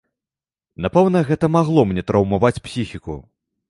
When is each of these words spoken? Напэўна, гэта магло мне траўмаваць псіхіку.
Напэўна, 0.85 1.23
гэта 1.29 1.51
магло 1.59 1.87
мне 1.93 2.09
траўмаваць 2.11 2.57
псіхіку. 2.69 3.25